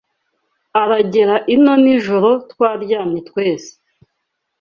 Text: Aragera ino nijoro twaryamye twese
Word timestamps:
Aragera 0.81 1.35
ino 1.53 1.73
nijoro 1.83 2.29
twaryamye 2.51 3.19
twese 3.29 3.71